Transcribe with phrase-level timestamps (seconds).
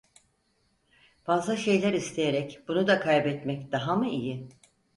[1.23, 4.47] Fazla şeyler isteyerek bunu da kaybetmek daha mı iyi?